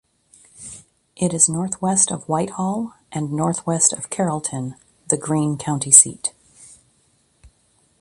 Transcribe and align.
It 1.15 1.31
is 1.31 1.47
northwest 1.47 2.11
of 2.11 2.27
White 2.27 2.49
Hall 2.49 2.95
and 3.11 3.31
northwest 3.31 3.93
of 3.93 4.09
Carrollton, 4.09 4.73
the 5.09 5.15
Greene 5.15 5.57
County 5.59 5.91
seat. 5.91 6.33